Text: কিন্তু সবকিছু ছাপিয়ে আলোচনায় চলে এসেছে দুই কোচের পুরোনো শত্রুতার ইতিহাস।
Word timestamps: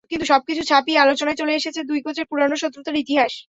কিন্তু 0.09 0.25
সবকিছু 0.25 0.61
ছাপিয়ে 0.63 0.99
আলোচনায় 0.99 1.39
চলে 1.41 1.53
এসেছে 1.55 1.81
দুই 1.83 1.99
কোচের 2.05 2.25
পুরোনো 2.29 2.55
শত্রুতার 2.57 3.01
ইতিহাস। 3.03 3.33